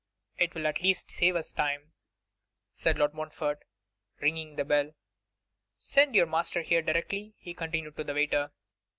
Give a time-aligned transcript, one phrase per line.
[0.39, 1.93] It will at least save us time,'
[2.73, 3.63] said Lord Montfort,
[4.19, 4.95] ringing the bell.
[5.77, 8.51] 'Send your master here directly,' he continued to the waiter.